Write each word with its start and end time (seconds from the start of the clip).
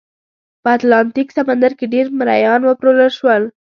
په 0.63 0.69
اتلانتیک 0.75 1.27
سمندر 1.37 1.71
کې 1.79 1.85
ډېر 1.93 2.05
مریان 2.19 2.61
وپلورل 2.65 3.11
شول. 3.19 3.43